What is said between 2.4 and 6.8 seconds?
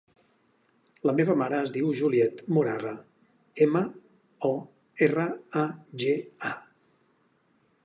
Moraga: ema, o, erra, a, ge, a.